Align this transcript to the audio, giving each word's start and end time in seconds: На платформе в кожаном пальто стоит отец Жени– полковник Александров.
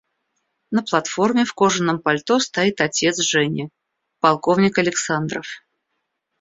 На 0.71 0.81
платформе 0.81 1.45
в 1.45 1.53
кожаном 1.53 1.99
пальто 2.01 2.39
стоит 2.39 2.81
отец 2.81 3.19
Жени– 3.21 3.69
полковник 4.19 4.79
Александров. 4.79 5.45